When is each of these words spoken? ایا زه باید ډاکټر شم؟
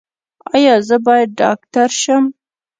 ایا 0.55 0.73
زه 0.87 0.97
باید 1.05 1.29
ډاکټر 1.41 1.89
شم؟ 2.01 2.23